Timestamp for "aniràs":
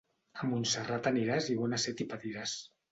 1.13-1.51